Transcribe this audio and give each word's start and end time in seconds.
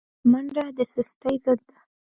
منډه 0.31 0.65
د 0.77 0.79
سستۍ 0.93 1.35
ضد 1.43 1.59
ده 1.69 1.77